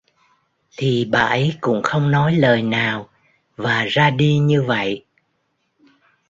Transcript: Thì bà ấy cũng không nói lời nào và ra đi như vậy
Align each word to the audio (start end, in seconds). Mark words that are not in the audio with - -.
Thì 0.77 1.05
bà 1.11 1.19
ấy 1.19 1.53
cũng 1.61 1.81
không 1.83 2.11
nói 2.11 2.35
lời 2.35 2.61
nào 2.61 3.09
và 3.55 3.85
ra 3.85 4.09
đi 4.09 4.37
như 4.37 4.63
vậy 4.63 5.05